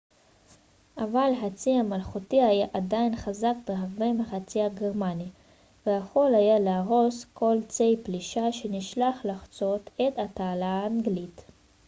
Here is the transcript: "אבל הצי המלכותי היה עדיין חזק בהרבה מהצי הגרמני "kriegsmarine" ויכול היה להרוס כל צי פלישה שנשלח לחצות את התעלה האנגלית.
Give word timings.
"אבל 0.97 1.31
הצי 1.41 1.69
המלכותי 1.71 2.41
היה 2.41 2.67
עדיין 2.73 3.15
חזק 3.15 3.53
בהרבה 3.67 4.13
מהצי 4.13 4.61
הגרמני 4.61 5.23
"kriegsmarine" 5.23 5.89
ויכול 5.89 6.35
היה 6.35 6.59
להרוס 6.59 7.25
כל 7.33 7.57
צי 7.67 7.95
פלישה 8.03 8.51
שנשלח 8.51 9.25
לחצות 9.25 9.89
את 10.07 10.19
התעלה 10.19 10.65
האנגלית. 10.79 11.41